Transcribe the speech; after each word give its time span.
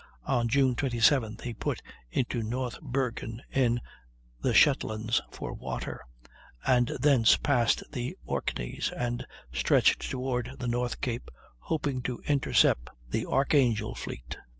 On 0.25 0.47
June 0.47 0.73
27th 0.75 1.41
he 1.41 1.53
put 1.53 1.79
into 2.09 2.41
North 2.41 2.81
Bergen 2.81 3.43
in 3.51 3.79
the 4.41 4.51
Shetlands 4.51 5.21
for 5.29 5.53
water, 5.53 6.01
and 6.65 6.87
thence 6.99 7.37
passed 7.37 7.83
the 7.91 8.17
Orkneys 8.25 8.89
and 8.97 9.27
stretched 9.53 10.09
toward 10.09 10.53
the 10.57 10.67
North 10.67 11.01
Cape, 11.01 11.29
hoping 11.59 12.01
to 12.01 12.19
intercept 12.25 12.89
the 13.11 13.27
Archangel 13.27 13.93
fleet. 13.93 14.39